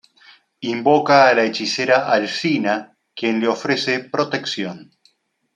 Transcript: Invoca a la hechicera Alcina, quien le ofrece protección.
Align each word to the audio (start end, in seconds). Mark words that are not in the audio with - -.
Invoca 0.69 1.27
a 1.27 1.35
la 1.35 1.43
hechicera 1.43 2.07
Alcina, 2.07 2.97
quien 3.13 3.39
le 3.39 3.47
ofrece 3.49 3.99
protección. 3.99 4.91